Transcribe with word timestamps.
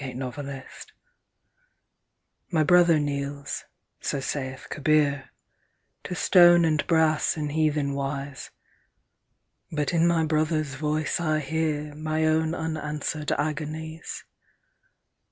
The 0.03 0.31
Prayer 0.31 0.67
MY 2.49 2.63
brother 2.63 2.99
kneels, 2.99 3.65
so 3.99 4.19
saith 4.19 4.65
Kabir, 4.71 5.29
To 6.05 6.15
stone 6.15 6.65
and 6.65 6.87
brass 6.87 7.37
in 7.37 7.49
heathen 7.49 7.93
wise, 7.93 8.49
But 9.71 9.93
in 9.93 10.07
my 10.07 10.25
brother's 10.25 10.73
voice 10.73 11.19
I 11.19 11.39
hearMy 11.39 12.25
own 12.27 12.55
unanswered 12.55 13.31
agonies. 13.33 14.25